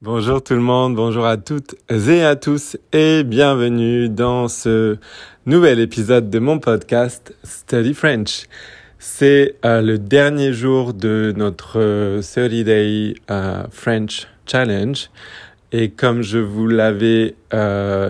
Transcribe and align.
Bonjour 0.00 0.40
tout 0.40 0.54
le 0.54 0.60
monde, 0.60 0.94
bonjour 0.94 1.26
à 1.26 1.36
toutes 1.36 1.74
et 1.90 2.22
à 2.22 2.36
tous 2.36 2.76
et 2.92 3.24
bienvenue 3.24 4.08
dans 4.08 4.46
ce 4.46 4.96
nouvel 5.44 5.80
épisode 5.80 6.30
de 6.30 6.38
mon 6.38 6.60
podcast 6.60 7.34
Study 7.42 7.94
French. 7.94 8.44
C'est 9.00 9.56
euh, 9.64 9.82
le 9.82 9.98
dernier 9.98 10.52
jour 10.52 10.94
de 10.94 11.34
notre 11.36 11.72
30 11.72 11.82
euh, 11.82 12.62
Day 12.62 13.14
euh, 13.28 13.64
French 13.72 14.28
Challenge 14.46 15.10
et 15.72 15.90
comme 15.90 16.22
je 16.22 16.38
vous 16.38 16.68
l'avais 16.68 17.34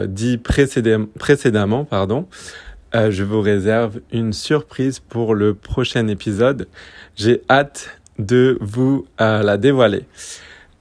dit 0.08 0.36
précédemment, 0.36 1.86
pardon, 1.86 2.28
je 2.92 3.24
vous 3.24 3.40
réserve 3.40 4.00
une 4.12 4.34
surprise 4.34 4.98
pour 4.98 5.34
le 5.34 5.54
prochain 5.54 6.06
épisode. 6.08 6.68
J'ai 7.16 7.40
hâte 7.48 7.98
de 8.18 8.58
vous 8.60 9.06
la 9.18 9.56
dévoiler. 9.56 10.04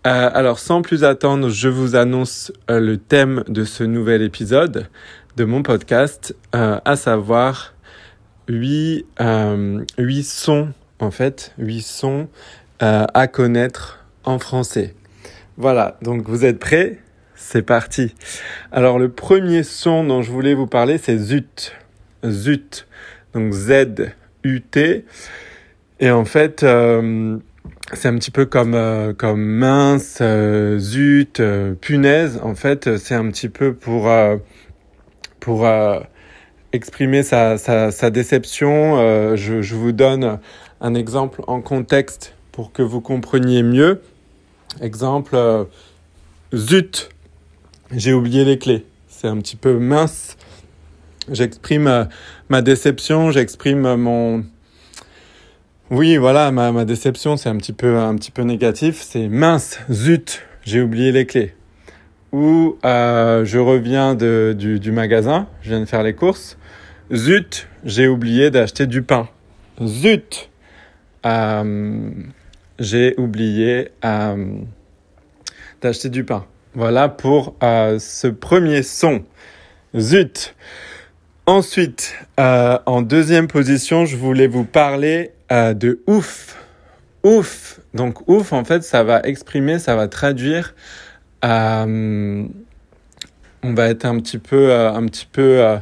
Euh, 0.05 0.29
alors 0.33 0.59
sans 0.59 0.81
plus 0.81 1.03
attendre, 1.03 1.49
je 1.49 1.67
vous 1.67 1.95
annonce 1.95 2.53
euh, 2.69 2.79
le 2.79 2.97
thème 2.97 3.43
de 3.47 3.65
ce 3.65 3.83
nouvel 3.83 4.21
épisode 4.21 4.89
de 5.35 5.43
mon 5.43 5.63
podcast, 5.63 6.35
euh, 6.55 6.79
à 6.85 6.95
savoir 6.95 7.73
huit, 8.47 9.05
sons 10.23 10.69
en 10.99 11.11
fait, 11.11 11.53
huit 11.57 11.81
sons 11.81 12.27
à 12.79 13.27
connaître 13.27 14.05
en 14.23 14.37
français. 14.37 14.93
Voilà, 15.57 15.97
donc 16.03 16.29
vous 16.29 16.45
êtes 16.45 16.59
prêts? 16.59 16.99
C'est 17.35 17.63
parti. 17.63 18.13
Alors 18.71 18.99
le 18.99 19.09
premier 19.09 19.63
son 19.63 20.03
dont 20.03 20.21
je 20.21 20.31
voulais 20.31 20.53
vous 20.53 20.67
parler, 20.67 20.99
c'est 20.99 21.17
Zut. 21.17 21.73
Zut. 22.23 22.87
Donc 23.33 23.51
Z-U-T. 23.51 25.05
Et 25.99 26.11
en 26.11 26.25
fait, 26.25 26.63
c'est 27.93 28.07
un 28.07 28.15
petit 28.15 28.31
peu 28.31 28.45
comme 28.45 28.73
euh, 28.75 29.13
comme 29.13 29.43
mince, 29.43 30.19
euh, 30.21 30.77
zut, 30.77 31.39
euh, 31.39 31.73
punaise. 31.73 32.39
En 32.43 32.55
fait, 32.55 32.97
c'est 32.97 33.15
un 33.15 33.29
petit 33.29 33.49
peu 33.49 33.73
pour 33.73 34.09
pour 35.39 35.67
exprimer 36.73 37.23
sa, 37.23 37.57
sa, 37.57 37.91
sa 37.91 38.09
déception. 38.09 39.35
Je, 39.35 39.61
je, 39.61 39.75
vous 39.75 39.93
donne 39.93 40.39
un 40.81 40.93
exemple 40.93 41.41
en 41.47 41.61
contexte 41.61 42.33
pour 42.51 42.73
que 42.73 42.81
vous 42.81 42.99
compreniez 42.99 43.63
mieux. 43.63 44.01
Exemple, 44.81 45.37
zut, 46.53 47.09
j'ai 47.91 48.11
oublié 48.11 48.43
les 48.43 48.59
clés. 48.59 48.85
C'est 49.07 49.27
un 49.27 49.37
petit 49.37 49.55
peu 49.55 49.79
mince. 49.79 50.35
J'exprime 51.31 52.09
ma 52.49 52.61
déception, 52.61 53.31
j'exprime 53.31 53.95
mon 53.95 54.43
oui, 55.89 56.17
voilà, 56.17 56.51
ma, 56.51 56.83
déception, 56.83 57.37
c'est 57.37 57.47
un 57.47 57.55
petit 57.55 57.73
peu, 57.73 57.97
un 57.97 58.15
petit 58.15 58.31
peu 58.31 58.41
négatif. 58.41 59.01
C'est 59.01 59.29
mince, 59.29 59.79
zut, 59.89 60.41
j'ai 60.63 60.81
oublié 60.81 61.11
les 61.13 61.25
clés. 61.25 61.53
Ou 62.33 62.77
euh, 62.83 63.45
je 63.45 63.57
reviens 63.57 64.13
de, 64.13 64.53
du, 64.57 64.91
magasin, 64.91 65.47
je 65.61 65.69
viens 65.69 65.79
de 65.79 65.85
faire 65.85 66.03
les 66.03 66.13
courses. 66.13 66.57
Zut, 67.13 67.69
j'ai 67.85 68.07
oublié 68.09 68.51
d'acheter 68.51 68.85
du 68.85 69.01
pain. 69.01 69.29
Zut, 69.81 70.49
euh, 71.25 72.09
j'ai 72.79 73.15
oublié 73.17 73.89
euh, 74.03 74.57
d'acheter 75.81 76.09
du 76.09 76.25
pain. 76.25 76.45
Voilà 76.73 77.07
pour 77.07 77.55
euh, 77.63 77.97
ce 77.97 78.27
premier 78.27 78.83
son. 78.83 79.23
Zut. 79.97 80.53
Ensuite, 81.45 82.13
en 82.37 83.01
deuxième 83.01 83.47
position, 83.47 84.05
je 84.05 84.17
voulais 84.17 84.47
vous 84.47 84.65
parler 84.65 85.31
euh, 85.51 85.73
de 85.73 86.01
ouf. 86.07 86.57
Ouf. 87.23 87.79
Donc 87.93 88.27
ouf, 88.29 88.53
en 88.53 88.63
fait, 88.63 88.83
ça 88.83 89.03
va 89.03 89.21
exprimer, 89.21 89.79
ça 89.79 89.95
va 89.95 90.07
traduire. 90.07 90.73
Euh, 91.43 92.43
on 93.63 93.73
va 93.73 93.87
être 93.87 94.05
un 94.05 94.19
petit 94.19 94.37
peu, 94.37 94.71
euh, 94.71 94.91
un 94.91 95.05
petit 95.05 95.27
peu 95.29 95.61
euh, 95.61 95.77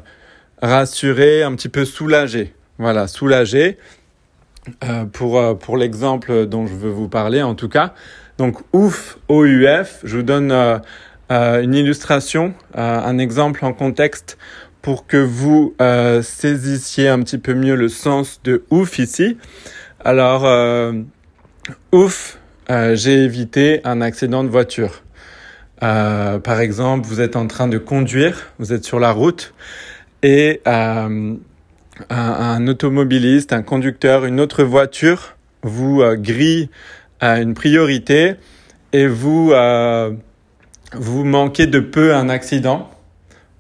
rassuré, 0.62 1.44
un 1.44 1.54
petit 1.56 1.70
peu 1.70 1.86
soulagé. 1.86 2.54
Voilà, 2.78 3.08
soulagé. 3.08 3.78
pour 5.14 5.60
pour 5.60 5.78
l'exemple 5.78 6.48
dont 6.48 6.66
je 6.66 6.74
veux 6.74 6.90
vous 6.90 7.08
parler, 7.08 7.44
en 7.44 7.54
tout 7.54 7.70
cas. 7.70 7.94
Donc 8.38 8.58
ouf, 8.74 9.20
O-U-F. 9.28 10.00
Je 10.04 10.18
vous 10.18 10.24
donne 10.24 10.52
une 11.30 11.76
illustration, 11.76 12.54
un 12.74 13.18
exemple 13.20 13.64
en 13.64 13.74
contexte 13.74 14.38
pour 14.86 15.08
que 15.08 15.18
vous 15.18 15.74
euh, 15.82 16.22
saisissiez 16.22 17.08
un 17.08 17.18
petit 17.22 17.40
peu 17.40 17.56
mieux 17.56 17.74
le 17.74 17.90
sens 17.90 18.40
de 18.44 18.66
ouf 18.70 19.00
ici. 19.00 19.36
Alors, 20.00 20.46
euh, 20.46 20.94
ouf, 21.92 22.38
euh, 22.70 22.96
j'ai 22.96 23.24
évité 23.24 23.82
un 23.84 24.00
accident 24.00 24.44
de 24.44 24.50
voiture. 24.50 25.02
par 25.80 26.60
exemple, 26.60 27.08
vous 27.08 27.20
êtes 27.20 27.36
en 27.36 27.48
train 27.48 27.68
de 27.68 27.80
conduire, 27.80 28.54
vous 28.60 28.74
êtes 28.74 28.84
sur 28.86 29.00
la 29.00 29.12
route 29.12 29.56
et 30.22 30.62
un, 30.68 31.38
automobiliste, 32.68 33.54
un 33.54 33.64
conducteur, 33.64 34.24
une 34.26 34.40
autre 34.40 34.64
voiture 34.64 35.36
vous 35.64 36.04
grille 36.18 36.70
à 37.20 37.42
une 37.42 37.56
priorité 37.56 38.36
et 38.94 39.08
vous 39.08 39.52
vous 40.94 41.24
manquez 41.24 41.66
de 41.66 41.80
peu 41.80 42.14
un 42.14 42.30
accident 42.30 42.95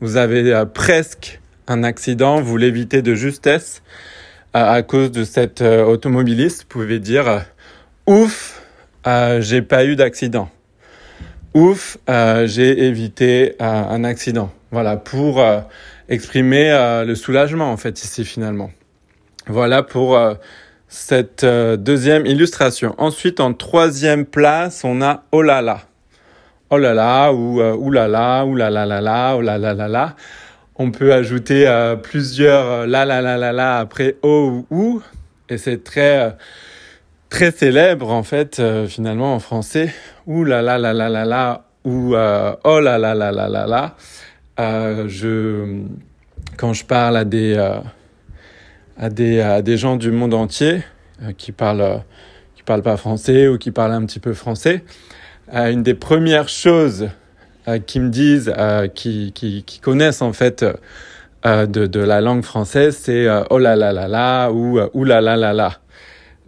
vous 0.01 0.17
avez 0.17 0.53
euh, 0.53 0.65
presque 0.65 1.39
un 1.67 1.83
accident, 1.83 2.41
vous 2.41 2.57
l'évitez 2.57 3.01
de 3.01 3.15
justesse 3.15 3.81
euh, 4.55 4.63
à 4.63 4.81
cause 4.83 5.11
de 5.11 5.23
cet 5.23 5.61
euh, 5.61 5.83
automobiliste, 5.83 6.63
vous 6.63 6.67
pouvez 6.67 6.99
dire 6.99 7.45
ouf, 8.05 8.61
j'ai 9.05 9.61
pas 9.61 9.85
eu 9.85 9.95
d'accident. 9.95 10.49
Ouf, 11.53 11.97
j'ai 12.07 12.85
évité 12.85 13.55
un 13.59 14.03
accident. 14.03 14.51
Voilà, 14.71 14.97
pour 14.97 15.41
exprimer 16.09 16.71
le 17.05 17.15
soulagement 17.15 17.71
en 17.71 17.77
fait 17.77 18.03
ici 18.03 18.25
finalement. 18.25 18.71
Voilà 19.47 19.81
pour 19.81 20.19
cette 20.89 21.45
deuxième 21.45 22.25
illustration. 22.25 22.93
Ensuite, 22.97 23.39
en 23.39 23.53
troisième 23.53 24.25
place, 24.25 24.83
on 24.83 25.01
a 25.01 25.23
oh 25.31 25.41
là 25.43 25.61
là 25.61 25.81
oh 26.75 26.77
là 26.77 26.93
là 26.93 27.31
ou 27.31 27.61
euh, 27.61 27.73
ouh 27.73 27.91
là 27.91 28.07
là, 28.07 28.45
ouh 28.45 28.55
là 28.55 28.69
là 28.69 28.85
là 28.85 28.99
là, 28.99 29.35
oh 29.37 29.41
là 29.41 29.57
là 29.57 29.73
là 29.73 29.87
là. 29.87 30.15
On 30.75 30.91
peut 30.91 31.13
ajouter 31.13 31.67
euh, 31.67 31.95
plusieurs 31.95 32.65
euh, 32.65 32.85
la 32.85 33.05
la 33.05 33.21
la 33.21 33.37
la 33.37 33.53
la 33.53 33.77
après 33.77 34.17
oh 34.23 34.65
ou 34.69 34.75
ou 34.75 35.01
et 35.47 35.57
c'est 35.57 35.83
très 35.83 36.35
très 37.29 37.51
célèbre 37.51 38.11
en 38.11 38.23
fait 38.23 38.61
finalement 38.87 39.35
en 39.35 39.39
français. 39.39 39.93
Ouh 40.27 40.43
là 40.43 40.61
là 40.61 40.77
là 40.77 40.93
là 40.93 41.07
là 41.07 41.23
là 41.23 41.65
ou 41.85 42.13
oh 42.13 42.79
là 42.79 42.97
là 42.97 43.15
là 43.15 43.31
là 43.31 43.47
là 43.47 43.67
là. 43.67 43.95
je 45.07 45.81
quand 46.57 46.73
je 46.73 46.83
parle 46.83 47.17
à 47.17 47.23
des 47.23 47.55
à 48.97 49.09
des 49.09 49.39
à 49.39 49.61
des 49.61 49.77
gens 49.77 49.95
du 49.95 50.11
monde 50.11 50.33
entier 50.33 50.81
qui 51.37 51.51
parlent 51.51 52.01
qui 52.55 52.63
parlent 52.63 52.83
pas 52.83 52.97
français 52.97 53.47
ou 53.47 53.57
qui 53.57 53.71
parlent 53.71 53.93
un 53.93 54.05
petit 54.05 54.19
peu 54.19 54.33
français, 54.33 54.83
euh, 54.83 55.05
une 55.51 55.83
des 55.83 55.93
premières 55.93 56.49
choses 56.49 57.09
euh, 57.67 57.79
qui 57.79 57.99
me 57.99 58.09
disent, 58.09 58.53
euh, 58.57 58.87
qui, 58.87 59.31
qui, 59.33 59.63
qui, 59.63 59.79
connaissent 59.79 60.21
en 60.21 60.33
fait 60.33 60.65
de, 61.43 61.65
de, 61.65 61.99
la 61.99 62.21
langue 62.21 62.43
française, 62.43 62.97
c'est 62.99 63.27
oh 63.51 63.59
là 63.59 63.75
là 63.75 63.93
là 63.93 64.07
là 64.07 64.49
ou 64.51 64.79
ou 64.93 65.03
là 65.03 65.21
là 65.21 65.35
là 65.35 65.53
là. 65.53 65.79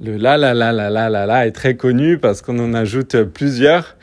Le 0.03 0.17
la 0.17 0.37
la 0.37 0.53
la 0.53 0.71
la 0.71 0.89
la 0.89 1.09
la 1.09 1.25
la 1.27 1.47
est 1.47 1.51
très 1.51 1.75
connu 1.75 2.17
parce 2.17 2.41
qu'on 2.41 2.57
en 2.59 2.73
ajoute 2.73 3.23
plusieurs 3.23 3.95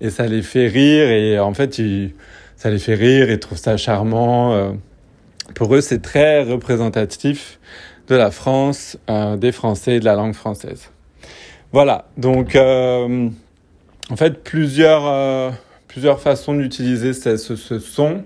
et 0.00 0.10
ça 0.10 0.26
les 0.26 0.42
fait 0.42 0.66
rire 0.66 1.08
et 1.08 1.38
en 1.38 1.54
fait 1.54 1.78
ils, 1.78 2.14
ça 2.56 2.70
les 2.70 2.78
fait 2.78 2.94
rire 2.94 3.30
et 3.30 3.40
trouvent 3.40 3.58
ça 3.58 3.78
charmant. 3.78 4.76
Pour 5.54 5.74
eux, 5.74 5.80
c'est 5.80 6.02
très 6.02 6.42
représentatif 6.42 7.58
de 8.08 8.14
la 8.16 8.30
France, 8.30 8.98
des 9.38 9.52
Français 9.52 9.96
et 9.96 10.00
de 10.00 10.04
la 10.04 10.14
langue 10.14 10.34
française. 10.34 10.90
Voilà, 11.72 12.04
donc 12.18 12.54
euh, 12.54 13.30
en 14.12 14.16
fait 14.16 14.44
plusieurs, 14.44 15.06
euh, 15.06 15.50
plusieurs 15.88 16.20
façons 16.20 16.52
d'utiliser 16.52 17.14
ce, 17.14 17.38
son, 17.38 18.24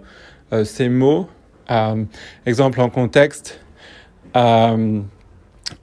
euh, 0.52 0.64
ces 0.64 0.88
mots. 0.88 1.28
Euh, 1.70 2.04
exemple 2.44 2.80
en 2.80 2.90
contexte. 2.90 3.60
Euh, 4.36 5.00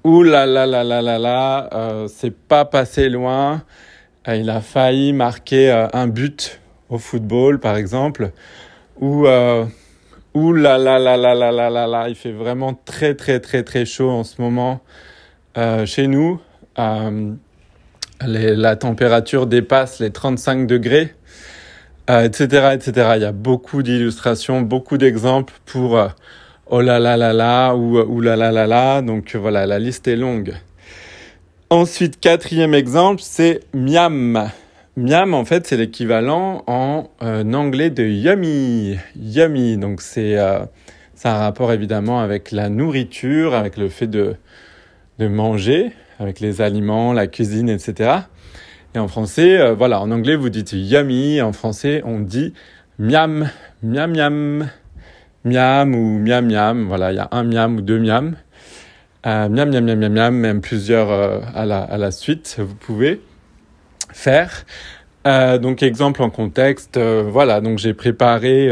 Ouh 0.04 0.24
là 0.24 0.46
là 0.46 0.66
là 0.66 0.84
là 0.84 1.02
là 1.02 1.20
là, 1.20 1.70
euh, 1.74 2.08
c'est 2.10 2.36
pas 2.36 2.66
passé 2.66 3.08
loin. 3.08 3.64
Euh, 4.28 4.36
il 4.36 4.50
a 4.50 4.60
failli 4.60 5.14
marquer 5.14 5.72
un 5.94 6.08
but 6.08 6.60
au 6.90 6.98
football, 6.98 7.60
par 7.60 7.78
exemple. 7.78 8.32
Ou 9.00 9.26
Ouh 9.26 10.54
là 10.54 10.78
là 10.78 11.00
là 11.00 11.16
là 11.16 11.34
là 11.34 11.52
là 11.52 11.70
là 11.70 11.88
là, 11.88 12.10
il 12.10 12.16
fait 12.16 12.32
vraiment 12.32 12.74
très 12.74 13.16
très 13.16 13.40
très 13.40 13.64
très 13.64 13.86
chaud 13.86 14.10
en 14.10 14.26
ce 14.26 14.42
moment 14.42 14.82
chez 15.86 16.08
nous. 16.08 16.42
Euh, 16.80 17.34
la 18.28 18.76
température 18.76 19.48
dépasse 19.48 20.00
les 20.00 20.12
35 20.12 20.68
degrés, 20.68 21.14
etc., 22.08 22.48
euh, 22.52 22.72
etc. 22.72 23.12
Il 23.16 23.22
y 23.22 23.26
a 23.26 23.32
beaucoup 23.32 23.84
d'illustrations, 23.84 24.62
beaucoup 24.62 24.98
d'exemples 24.98 25.54
pour 25.66 25.98
euh, 25.98 26.08
oh 26.68 26.82
là 26.82 27.00
là 27.00 27.18
là 27.18 27.34
là 27.34 27.74
ou 27.76 28.00
ou 28.00 28.22
là 28.22 28.36
là 28.36 28.52
là 28.52 28.68
là. 28.68 29.02
Donc 29.02 29.36
voilà, 29.36 29.66
la 29.66 29.80
liste 29.80 30.08
est 30.08 30.16
longue. 30.16 30.54
Ensuite, 31.70 32.20
quatrième 32.20 32.76
exemple, 32.76 33.22
c'est 33.24 33.62
miam. 33.74 34.52
Miam, 34.96 35.34
en 35.34 35.44
fait, 35.44 35.66
c'est 35.66 35.76
l'équivalent 35.76 36.64
en 36.68 37.10
euh, 37.24 37.52
anglais 37.54 37.90
de 37.90 38.04
yummy. 38.04 39.00
Yummy, 39.16 39.78
donc 39.78 40.02
c'est 40.02 40.38
euh, 40.38 40.60
un 41.24 41.38
rapport 41.38 41.74
évidemment 41.74 42.20
avec 42.20 42.52
la 42.52 42.70
nourriture, 42.70 43.56
avec 43.56 43.78
le 43.78 43.90
fait 43.90 44.06
de, 44.06 44.36
de 45.18 45.28
manger, 45.28 45.94
avec 46.24 46.40
les 46.40 46.62
aliments, 46.62 47.14
la 47.14 47.28
cuisine, 47.28 47.70
etc. 47.70 48.12
Et 48.96 49.00
en 49.00 49.08
français, 49.08 49.60
euh, 49.60 49.74
voilà, 49.74 50.02
en 50.02 50.12
anglais, 50.12 50.36
vous 50.36 50.50
dites 50.50 50.72
yummy. 50.74 51.42
En 51.42 51.52
français, 51.52 52.02
on 52.06 52.20
dit 52.20 52.54
miam, 52.98 53.50
miam, 53.84 54.12
miam, 54.12 54.70
miam 55.44 55.96
ou 55.96 56.20
miam, 56.20 56.46
miam. 56.46 56.88
Voilà, 56.88 57.12
il 57.12 57.16
y 57.16 57.20
a 57.20 57.28
un 57.32 57.44
miam 57.44 57.78
ou 57.78 57.82
deux 57.82 58.00
miam. 58.00 58.36
Euh, 59.26 59.50
miam, 59.50 59.70
miam, 59.70 59.86
miam, 59.86 60.00
miam, 60.00 60.14
miam, 60.14 60.36
même 60.36 60.62
plusieurs 60.62 61.12
euh, 61.12 61.40
à, 61.54 61.66
la, 61.66 61.82
à 61.82 61.98
la 61.98 62.12
suite, 62.12 62.58
vous 62.60 62.76
pouvez 62.76 63.22
faire. 64.12 64.66
Donc, 65.26 65.84
exemple 65.84 66.22
en 66.22 66.30
contexte, 66.30 67.00
voilà, 67.00 67.62
donc 67.62 67.80
j'ai 67.80 67.94
préparé 67.94 68.70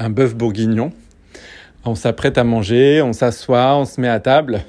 un 0.00 0.10
bœuf 0.10 0.34
bourguignon. 0.34 0.90
On 1.84 1.94
s'apprête 1.94 2.38
à 2.38 2.42
manger, 2.42 3.02
on 3.02 3.12
s'assoit, 3.12 3.76
on 3.76 3.84
se 3.84 4.00
met 4.00 4.08
à 4.08 4.18
table. 4.18 4.64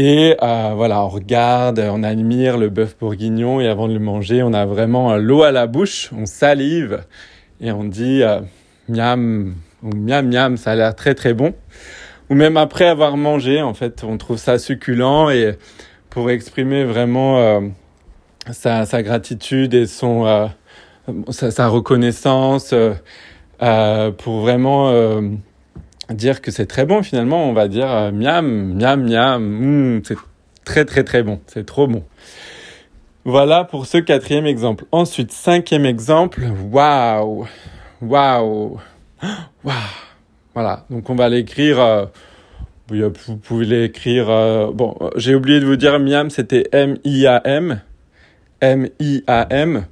Et 0.00 0.36
euh, 0.40 0.74
voilà, 0.76 1.02
on 1.02 1.08
regarde, 1.08 1.80
on 1.80 2.04
admire 2.04 2.56
le 2.56 2.68
bœuf 2.68 2.96
bourguignon 2.96 3.60
et 3.60 3.66
avant 3.66 3.88
de 3.88 3.94
le 3.94 3.98
manger, 3.98 4.44
on 4.44 4.52
a 4.52 4.64
vraiment 4.64 5.16
l'eau 5.16 5.42
à 5.42 5.50
la 5.50 5.66
bouche, 5.66 6.10
on 6.16 6.24
salive 6.24 7.00
et 7.60 7.72
on 7.72 7.82
dit 7.82 8.22
euh, 8.22 8.38
miam 8.88 9.56
ou 9.82 9.90
miam 9.96 10.28
miam, 10.28 10.56
ça 10.56 10.70
a 10.70 10.76
l'air 10.76 10.94
très 10.94 11.16
très 11.16 11.34
bon. 11.34 11.52
Ou 12.30 12.36
même 12.36 12.56
après 12.56 12.86
avoir 12.86 13.16
mangé, 13.16 13.60
en 13.60 13.74
fait, 13.74 14.04
on 14.04 14.18
trouve 14.18 14.36
ça 14.38 14.60
succulent 14.60 15.30
et 15.30 15.58
pour 16.10 16.30
exprimer 16.30 16.84
vraiment 16.84 17.38
euh, 17.40 17.60
sa, 18.52 18.86
sa, 18.86 19.02
gratitude 19.02 19.74
et 19.74 19.86
son 19.86 20.26
euh, 20.26 20.46
sa, 21.30 21.50
sa, 21.50 21.66
reconnaissance, 21.66 22.72
euh, 22.72 24.10
pour 24.12 24.42
vraiment 24.42 24.92
dire 26.10 26.40
que 26.40 26.50
c'est 26.50 26.66
très 26.66 26.86
bon 26.86 27.02
finalement, 27.02 27.48
on 27.48 27.52
va 27.52 27.68
dire 27.68 27.90
euh, 27.90 28.10
miam, 28.12 28.74
miam, 28.74 29.02
miam, 29.02 29.42
mm, 29.42 30.02
c'est 30.04 30.16
très 30.64 30.84
très 30.84 31.04
très 31.04 31.22
bon, 31.22 31.40
c'est 31.46 31.66
trop 31.66 31.86
bon. 31.86 32.04
Voilà 33.24 33.64
pour 33.64 33.86
ce 33.86 33.98
quatrième 33.98 34.46
exemple. 34.46 34.84
Ensuite, 34.90 35.32
cinquième 35.32 35.84
exemple, 35.84 36.42
waouh, 36.70 37.46
waouh, 38.00 38.80
waouh. 39.64 39.74
Voilà, 40.54 40.86
donc 40.90 41.08
on 41.10 41.14
va 41.14 41.28
l'écrire, 41.28 41.78
euh, 41.78 42.06
vous 42.88 43.36
pouvez 43.36 43.66
l'écrire, 43.66 44.30
euh, 44.30 44.70
bon, 44.72 44.96
j'ai 45.16 45.34
oublié 45.34 45.60
de 45.60 45.66
vous 45.66 45.76
dire 45.76 45.98
miam, 46.00 46.30
c'était 46.30 46.68
M-I-A-M, 46.72 47.80
M-I-A-M, 48.60 49.84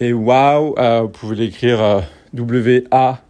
et 0.00 0.12
waouh, 0.12 0.74
vous 1.02 1.08
pouvez 1.08 1.36
l'écrire 1.36 2.02
W-A 2.34 3.23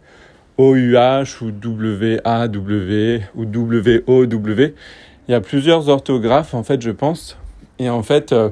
OUH 0.57 1.41
ou 1.41 1.51
WAW 1.51 3.19
ou 3.35 3.43
WOW. 3.43 4.73
Il 5.27 5.31
y 5.31 5.33
a 5.33 5.41
plusieurs 5.41 5.89
orthographes 5.89 6.53
en 6.53 6.63
fait, 6.63 6.81
je 6.81 6.91
pense. 6.91 7.37
Et 7.79 7.89
en 7.89 8.03
fait, 8.03 8.31
euh, 8.31 8.49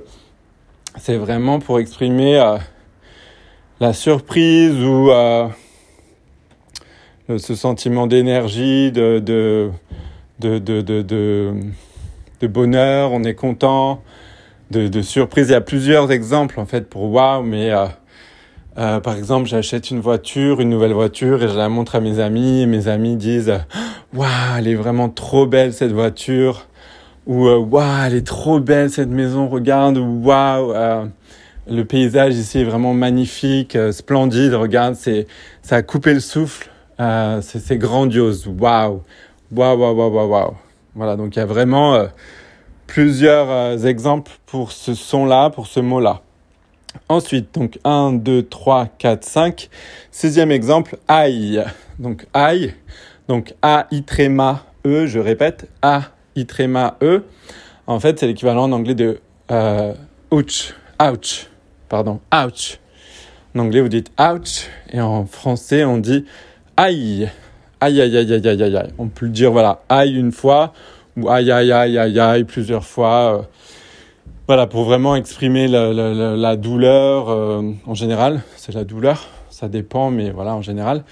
c'est 0.97 1.17
vraiment 1.17 1.59
pour 1.59 1.79
exprimer 1.79 2.39
euh, 2.39 2.57
la 3.79 3.94
surprise 3.94 4.75
ou 4.83 5.11
euh, 5.11 5.47
ce 7.38 7.55
sentiment 7.55 8.07
d'énergie, 8.07 8.91
de, 8.91 9.19
de, 9.19 9.71
de, 10.39 10.59
de, 10.59 11.01
de, 11.01 12.47
bonheur, 12.47 13.13
on 13.13 13.23
est 13.23 13.35
content, 13.35 14.01
de, 14.71 15.01
surprise. 15.01 15.49
Il 15.49 15.53
y 15.53 15.56
a 15.56 15.61
plusieurs 15.61 16.11
exemples 16.11 16.59
en 16.59 16.65
fait 16.65 16.89
pour 16.89 17.03
wow, 17.03 17.41
mais 17.44 17.71
euh, 18.77 18.99
par 18.99 19.15
exemple, 19.15 19.47
j'achète 19.47 19.91
une 19.91 19.99
voiture, 19.99 20.59
une 20.59 20.69
nouvelle 20.69 20.93
voiture, 20.93 21.43
et 21.43 21.47
je 21.47 21.55
la 21.55 21.69
montre 21.69 21.95
à 21.95 21.99
mes 21.99 22.19
amis, 22.19 22.61
et 22.61 22.65
mes 22.65 22.87
amis 22.87 23.15
disent 23.15 23.53
Waouh, 24.13 24.27
elle 24.57 24.67
est 24.67 24.75
vraiment 24.75 25.09
trop 25.09 25.45
belle 25.45 25.73
cette 25.73 25.91
voiture, 25.91 26.65
ou 27.27 27.47
euh, 27.47 27.57
Waouh, 27.57 28.05
elle 28.07 28.15
est 28.15 28.25
trop 28.25 28.59
belle 28.59 28.89
cette 28.89 29.09
maison, 29.09 29.47
regarde, 29.47 29.97
waouh, 29.97 30.71
euh, 30.73 31.05
le 31.67 31.83
paysage 31.83 32.33
ici 32.33 32.59
est 32.59 32.63
vraiment 32.63 32.95
magnifique, 32.95 33.75
euh, 33.75 33.91
splendide, 33.91 34.55
regarde, 34.55 34.95
c'est, 34.95 35.27
ça 35.61 35.75
a 35.75 35.81
coupé 35.83 36.15
le 36.15 36.19
souffle, 36.19 36.71
euh, 36.99 37.41
c'est, 37.41 37.59
c'est 37.59 37.77
grandiose, 37.77 38.47
waouh, 38.47 39.03
waouh, 39.51 39.77
waouh, 39.77 39.95
waouh, 39.95 40.29
waouh. 40.29 40.53
Voilà, 40.95 41.15
donc 41.15 41.35
il 41.35 41.39
y 41.39 41.41
a 41.43 41.45
vraiment 41.45 42.07
plusieurs 42.85 43.83
exemples 43.87 44.31
pour 44.45 44.71
ce 44.71 44.93
son-là, 44.93 45.49
pour 45.49 45.65
ce 45.65 45.79
mot-là. 45.79 46.21
Ensuite, 47.10 47.54
donc 47.54 47.80
1, 47.84 48.13
2, 48.13 48.44
3, 48.44 48.88
4, 48.98 49.24
5. 49.24 49.69
Sixième 50.12 50.51
exemple, 50.51 50.98
aïe. 51.07 51.63
Donc 52.00 52.25
aïe. 52.34 52.74
Donc 53.28 53.54
A, 53.62 53.88
E, 54.86 55.07
je 55.07 55.19
répète, 55.19 55.69
A, 55.81 56.04
tréma, 56.48 56.98
E. 57.01 57.24
En 57.88 58.00
fait, 58.00 58.19
c'est 58.19 58.28
l'équivalent 58.28 58.63
en 58.63 58.72
anglais 58.72 58.95
de 58.95 59.19
euh, 59.51 59.94
ouch, 60.31 60.74
ouch, 61.01 61.48
pardon, 61.90 62.19
ouch. 62.34 62.80
En 63.56 63.60
anglais, 63.60 63.81
vous 63.81 63.90
dites 63.90 64.12
ouch, 64.19 64.68
et 64.92 65.00
en 65.00 65.25
français, 65.25 65.84
on 65.84 65.98
dit 65.98 66.25
aïe. 66.75 67.30
Aïe, 67.80 68.01
aïe, 68.01 68.18
aïe, 68.18 68.34
aïe, 68.34 68.48
aïe, 68.48 68.78
aïe. 68.78 68.94
On 68.98 69.07
peut 69.07 69.25
le 69.25 69.31
dire, 69.31 69.51
voilà, 69.51 69.81
aïe 69.90 70.16
une 70.16 70.31
fois, 70.31 70.74
ou 71.18 71.30
aïe, 71.30 71.51
aïe, 71.51 71.72
aïe, 71.72 71.98
aïe, 71.98 72.19
aïe 72.19 72.44
plusieurs 72.44 72.86
fois. 72.86 73.40
Euh, 73.40 73.42
voilà, 74.48 74.68
pour 74.68 74.84
vraiment 74.84 75.16
exprimer 75.16 75.68
la, 75.68 76.56
douleur 76.57 77.30
euh, 77.30 77.62
en 77.86 77.94
général. 77.94 78.42
C'est 78.57 78.74
la 78.74 78.84
douleur, 78.84 79.28
ça 79.50 79.69
dépend, 79.69 80.12
mais 80.12 80.31
voilà, 80.31 80.54
en 80.56 80.62
général. 80.62 81.04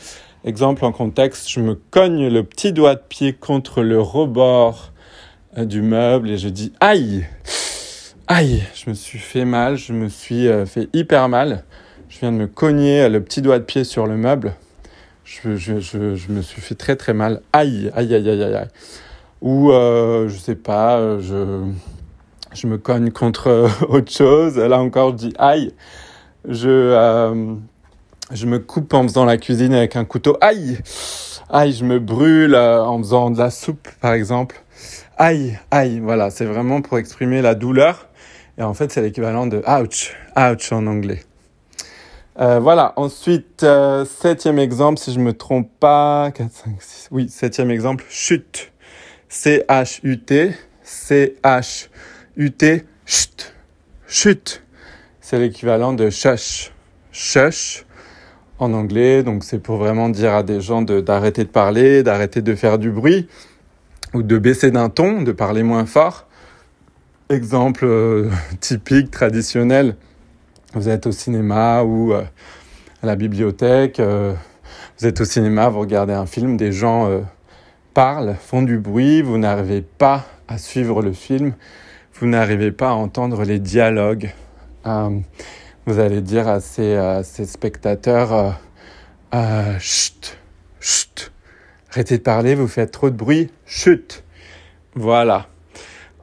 Exemple 0.44 0.84
en 0.86 0.92
contexte, 0.92 1.50
je 1.50 1.62
me 1.62 1.76
cogne 1.76 2.28
le 2.28 2.44
petit 2.44 2.74
doigt 2.74 2.96
de 2.96 3.02
pied 3.08 3.34
contre 3.34 3.84
le 3.84 4.02
rebord 4.02 4.92
euh, 5.58 5.66
du 5.66 5.82
meuble 5.82 6.32
et 6.32 6.38
je 6.38 6.50
dis 6.50 6.74
aïe, 6.80 7.26
aïe, 8.28 8.64
je 8.74 8.90
me 8.90 8.96
suis 8.96 9.20
fait 9.20 9.46
mal, 9.46 9.78
je 9.78 9.94
me 9.94 10.10
suis 10.10 10.48
euh, 10.48 10.66
fait 10.66 10.90
hyper 10.94 11.30
mal. 11.30 11.64
Je 12.10 12.20
viens 12.20 12.32
de 12.34 12.38
me 12.38 12.48
cogner 12.48 13.08
le 13.08 13.24
petit 13.24 13.42
doigt 13.42 13.60
de 13.60 13.64
pied 13.64 13.86
sur 13.86 14.08
le 14.08 14.18
meuble. 14.18 14.56
Je, 15.24 15.48
me 16.30 16.42
suis 16.42 16.62
fait 16.62 16.76
très 16.76 16.98
très 16.98 17.14
mal. 17.14 17.42
Aïe, 17.54 17.90
aïe, 17.96 18.14
aïe, 18.14 18.30
aïe, 18.30 18.44
aïe. 18.44 18.68
Ou, 19.42 19.72
euh, 19.72 20.28
je 20.28 20.38
sais 20.38 20.56
pas, 20.56 21.20
je 21.20 21.64
je 22.54 22.68
me 22.68 22.78
cogne 22.78 23.12
contre 23.12 23.48
euh, 23.48 23.68
autre 23.90 24.12
chose. 24.12 24.58
Là 24.58 24.80
encore, 24.80 25.12
je 25.12 25.28
dis 25.28 25.34
aïe. 25.38 25.74
Je, 26.48 26.70
euh, 26.70 27.56
je 28.32 28.46
me 28.46 28.60
coupe 28.60 28.94
en 28.94 29.04
faisant 29.04 29.26
la 29.26 29.38
cuisine 29.38 29.74
avec 29.74 29.96
un 29.96 30.06
couteau. 30.06 30.38
Aïe 30.42 30.80
Aïe, 31.50 31.74
je 31.74 31.84
me 31.84 32.00
brûle 32.00 32.56
euh, 32.56 32.84
en 32.84 32.98
faisant 33.00 33.30
de 33.30 33.38
la 33.38 33.50
soupe, 33.50 33.88
par 34.00 34.14
exemple. 34.14 34.62
Aïe, 35.18 35.60
aïe. 35.70 36.00
Voilà, 36.00 36.30
c'est 36.30 36.46
vraiment 36.46 36.82
pour 36.82 36.98
exprimer 36.98 37.42
la 37.42 37.56
douleur. 37.56 38.08
Et 38.58 38.64
en 38.64 38.74
fait, 38.74 38.92
c'est 38.92 39.02
l'équivalent 39.02 39.48
de 39.48 39.62
ouch, 39.68 40.14
ouch 40.38 40.72
en 40.72 40.88
anglais. 40.88 41.24
Voilà, 42.38 42.94
ensuite, 42.96 43.64
septième 44.20 44.58
exemple, 44.58 44.98
si 44.98 45.14
je 45.14 45.20
me 45.20 45.34
trompe 45.34 45.70
pas, 45.80 46.32
4, 46.32 46.52
5, 46.52 46.76
6, 46.80 47.08
oui, 47.12 47.30
septième 47.30 47.70
exemple, 47.70 48.04
chute. 48.10 48.72
C-H-U-T, 49.30 50.54
C-H-U-T. 50.82 52.11
UT, 52.38 52.64
chut, 53.06 53.54
chut. 54.08 54.64
C'est 55.20 55.38
l'équivalent 55.38 55.92
de 55.92 56.10
shush, 56.10 56.72
shush 57.12 57.86
en 58.58 58.74
anglais. 58.74 59.22
Donc 59.22 59.44
c'est 59.44 59.60
pour 59.60 59.78
vraiment 59.78 60.08
dire 60.08 60.34
à 60.34 60.44
des 60.44 60.62
gens 60.62 60.82
d'arrêter 60.82 61.44
de, 61.44 61.50
parler, 61.50 62.04
d'arrêter 62.04 62.42
de 62.42 62.56
faire 62.56 62.78
du 62.78 62.90
bruit 62.90 63.28
ou 64.14 64.24
de 64.24 64.38
baisser 64.38 64.72
d'un 64.72 64.90
ton, 64.90 65.24
de 65.24 65.34
parler 65.34 65.64
moins 65.64 65.86
fort. 65.86 66.28
Exemple 67.30 67.86
euh, 67.86 68.30
typique, 68.62 69.12
traditionnel. 69.12 69.98
Vous 70.74 70.88
êtes 70.88 71.08
au 71.08 71.12
cinéma 71.12 71.84
ou 71.84 72.14
euh, 72.14 72.24
à 73.04 73.08
la 73.08 73.18
bibliothèque. 73.18 74.00
Euh, 74.00 74.34
vous 74.98 75.06
êtes 75.06 75.20
au 75.20 75.26
cinéma, 75.26 75.68
vous 75.68 75.82
regardez 75.82 76.14
un 76.14 76.26
film, 76.26 76.56
des 76.56 76.72
gens 76.72 77.10
parlent, 77.94 78.36
font 78.40 78.62
du 78.62 78.78
bruit, 78.78 79.22
vous 79.22 79.38
n'arrivez 79.38 79.82
pas 79.82 80.26
à 80.48 80.58
suivre 80.58 81.02
le 81.02 81.12
film 81.12 81.54
vous 82.14 82.28
n'arrivez 82.28 82.72
pas 82.72 82.90
à 82.90 82.94
entendre 82.94 83.44
les 83.44 83.60
dialogues, 83.60 84.32
euh, 84.86 85.20
vous 85.86 86.00
allez 86.00 86.22
dire 86.22 86.48
à 86.48 86.60
ces, 86.60 87.22
ces 87.24 87.46
spectateurs 87.46 88.34
euh, 88.34 88.52
euh, 89.34 89.80
chut, 89.80 90.38
chut, 90.80 91.32
arrêtez 91.90 92.18
de 92.18 92.24
parler, 92.24 92.54
vous 92.56 92.68
faites 92.68 92.92
trop 92.92 93.10
de 93.10 93.16
bruit, 93.16 93.50
chut. 93.66 94.24
Voilà. 94.94 95.48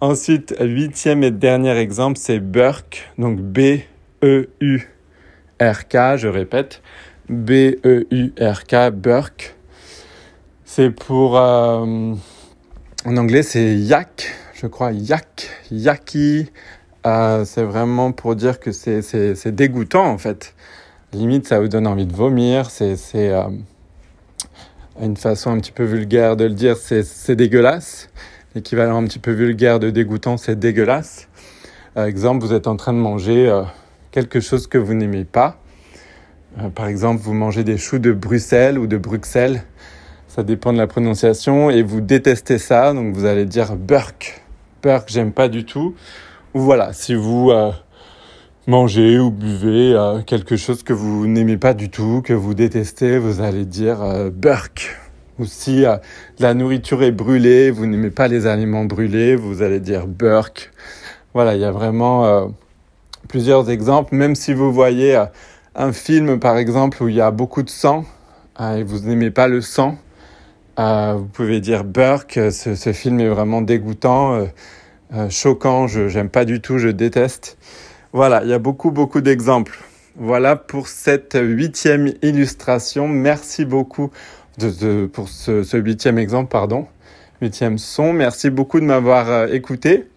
Ensuite, 0.01 0.55
huitième 0.61 1.25
et 1.25 1.31
dernier 1.31 1.77
exemple, 1.77 2.19
c'est 2.21 2.39
Burke, 2.39 3.11
donc 3.19 3.41
B-E-U-R-K, 3.41 3.87
je 6.17 6.29
répète, 6.29 6.83
B-E-U-R-K, 7.29 8.91
Burke. 8.93 9.57
C'est 10.65 10.91
pour, 10.91 11.37
euh, 11.37 12.15
en 13.05 13.17
anglais, 13.17 13.43
c'est 13.43 13.75
yak, 13.75 14.33
je 14.61 14.67
crois, 14.67 14.91
yak, 14.91 15.49
yaki, 15.71 16.51
euh, 17.07 17.45
c'est 17.45 17.63
vraiment 17.63 18.11
pour 18.11 18.35
dire 18.35 18.59
que 18.59 18.73
c'est 18.73 19.55
dégoûtant 19.55 20.07
en 20.07 20.19
fait. 20.19 20.55
Limite, 21.13 21.47
ça 21.47 21.61
vous 21.61 21.69
donne 21.69 21.87
envie 21.87 22.07
de 22.07 22.13
vomir. 22.13 22.69
C'est 22.71 22.99
euh, 23.15 23.45
une 25.01 25.17
façon 25.17 25.51
un 25.51 25.59
petit 25.61 25.71
peu 25.71 25.85
vulgaire 25.85 26.37
de 26.37 26.45
le 26.45 26.55
dire, 26.55 26.77
c'est 26.77 27.37
dégueulasse. 27.37 28.11
L'équivalent 28.57 28.97
un 29.01 29.05
petit 29.05 29.21
peu 29.21 29.31
vulgaire 29.31 29.79
de 29.79 29.91
dégoûtant, 29.91 30.37
c'est 30.37 30.59
dégueulasse. 30.59 31.29
Par 31.95 32.07
exemple, 32.07 32.45
vous 32.45 32.53
êtes 32.53 32.67
en 32.67 32.75
train 32.75 32.93
de 32.93 32.99
manger 32.99 33.49
euh, 33.49 33.63
quelque 34.11 34.41
chose 34.41 34.67
que 34.67 34.79
vous 34.79 34.95
n'aimez 34.95 35.25
pas. 35.25 35.61
par 36.75 36.89
exemple, 36.89 37.23
vous 37.23 37.33
mangez 37.33 37.63
des 37.63 37.79
choux 37.79 38.01
de 38.01 38.11
Bruxelles 38.11 38.77
ou 38.77 38.89
de 38.89 38.97
Bruxelles. 38.97 39.63
Ça 40.27 40.43
dépend 40.43 40.73
de 40.73 40.79
la 40.79 40.89
prononciation. 40.89 41.71
Et 41.71 41.85
vous 41.85 42.01
détestez 42.01 42.59
ça, 42.59 42.93
donc 42.93 43.15
vous 43.15 43.25
allez 43.25 43.45
dire 43.45 43.77
Burk. 43.77 44.43
Burk, 44.81 45.09
j'aime 45.09 45.33
pas 45.33 45.49
du 45.49 45.65
tout. 45.65 45.95
Ou 46.55 46.61
voilà, 46.61 46.93
si 46.93 47.15
vous 47.15 47.51
euh, 47.51 47.73
mangez 48.69 49.19
ou 49.19 49.31
buvez 49.31 49.93
euh, 49.93 50.23
quelque 50.23 50.57
chose 50.57 50.85
que 50.85 50.93
vous 50.93 51.27
n'aimez 51.27 51.57
pas 51.57 51.75
du 51.75 51.91
tout, 51.91 52.23
que 52.25 52.33
vous 52.33 52.55
détestez, 52.55 53.19
vous 53.19 53.41
allez 53.41 53.65
dire 53.65 54.01
euh, 54.03 54.31
burk. 54.31 54.97
Ou 55.41 55.47
si 55.47 55.85
la 56.39 56.55
nourriture 56.55 57.03
est 57.03 57.13
brûlée, 57.13 57.71
vous 57.71 57.87
n'aimez 57.87 58.11
pas 58.11 58.27
les 58.27 58.47
aliments 58.47 58.85
brûlés, 58.85 59.37
vous 59.37 59.63
allez 59.63 59.79
dire 59.79 60.07
burk. 60.07 60.73
Voilà, 61.33 61.55
il 61.55 61.61
y 61.61 61.65
a 61.65 61.71
vraiment 61.71 62.53
plusieurs 63.29 63.71
exemples. 63.71 64.17
Même 64.17 64.35
si 64.35 64.53
vous 64.53 64.73
voyez 64.73 65.17
un 65.77 65.93
film, 65.93 66.41
par 66.41 66.59
exemple, 66.59 67.01
où 67.05 67.09
il 67.09 67.15
y 67.15 67.21
a 67.21 67.31
beaucoup 67.31 67.63
de 67.63 67.71
sang 67.71 68.05
et 68.59 68.83
vous 68.83 68.99
n'aimez 69.07 69.31
pas 69.31 69.47
le 69.47 69.61
sang, 69.61 69.97
vous 70.79 71.27
pouvez 71.27 71.61
dire 71.61 71.85
burk. 71.85 72.39
Ce, 72.51 72.75
ce, 72.75 72.93
film 72.93 73.21
est 73.21 73.29
vraiment 73.29 73.61
dégoûtant 73.63 74.49
euh, 75.15 75.31
choquant, 75.31 75.87
je 75.87 76.09
j'aime 76.09 76.29
pas 76.29 76.45
du 76.45 76.61
tout, 76.61 76.77
je 76.79 76.89
déteste. 76.89 77.57
Voilà, 78.13 78.43
il 78.45 78.51
y 78.51 78.53
a 78.53 78.59
beaucoup 78.59 78.91
beaucoup 78.91 79.23
d'exemples. 79.23 79.79
Voilà 80.17 80.57
pour 80.57 80.89
cette 80.89 81.39
huitième 81.41 82.13
illustration. 82.23 83.09
Merci 83.09 83.65
beaucoup 83.65 84.11
pour 85.13 85.29
ce, 85.29 85.77
huitième 85.77 86.19
exemple, 86.19 86.51
pardon, 86.51 86.87
huitième 87.41 87.79
son. 87.79 88.13
Merci 88.13 88.51
beaucoup 88.51 88.81
de 88.81 88.85
m'avoir 88.85 89.31
euh, 89.31 89.47
écouté 89.47 90.09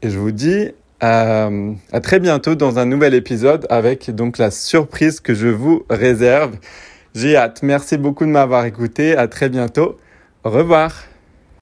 et 0.00 0.08
je 0.08 0.18
vous 0.18 0.30
dis 0.30 0.70
euh, 1.02 1.72
à 1.92 2.00
très 2.00 2.20
bientôt 2.20 2.54
dans 2.54 2.78
un 2.78 2.86
nouvel 2.86 3.12
épisode 3.12 3.66
avec 3.68 4.10
donc 4.10 4.38
la 4.38 4.50
surprise 4.50 5.20
que 5.20 5.34
je 5.34 5.48
vous 5.48 5.84
réserve. 5.90 6.56
J'ai 7.14 7.36
hâte. 7.36 7.62
Merci 7.62 7.98
beaucoup 7.98 8.24
de 8.24 8.30
m'avoir 8.30 8.64
écouté. 8.64 9.16
À 9.16 9.28
très 9.28 9.48
bientôt. 9.48 9.98
Revoir. 10.44 11.09